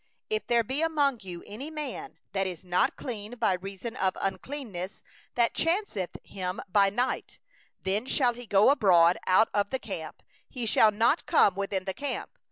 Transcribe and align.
11If 0.31 0.47
there 0.47 0.63
be 0.63 0.81
among 0.81 1.19
you 1.21 1.43
any 1.45 1.69
man, 1.69 2.17
that 2.31 2.47
is 2.47 2.65
not 2.65 2.95
clean 2.95 3.35
by 3.35 3.53
reason 3.53 3.95
of 3.95 4.15
that 4.15 4.39
which 4.47 5.53
chanceth 5.53 6.17
him 6.23 6.59
by 6.67 6.89
night, 6.89 7.37
then 7.83 8.07
shall 8.07 8.33
he 8.33 8.47
go 8.47 8.71
abroad 8.71 9.19
out 9.27 9.49
of 9.53 9.69
the 9.69 9.77
camp, 9.77 10.23
he 10.49 10.65
shall 10.65 10.89
not 10.89 11.27
come 11.27 11.53
within 11.53 11.85
the 11.85 11.93
camp. 11.93 12.31